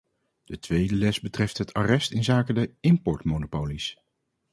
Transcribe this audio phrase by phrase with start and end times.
[0.43, 3.97] De tweede les betreft het arrest inzake de importmonopolies.